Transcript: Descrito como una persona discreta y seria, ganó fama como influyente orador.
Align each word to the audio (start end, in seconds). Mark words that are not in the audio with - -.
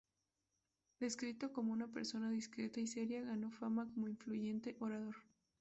Descrito 0.99 1.53
como 1.53 1.73
una 1.73 1.87
persona 1.91 2.31
discreta 2.31 2.79
y 2.79 2.87
seria, 2.87 3.21
ganó 3.21 3.51
fama 3.51 3.87
como 3.93 4.07
influyente 4.07 4.75
orador. 4.79 5.17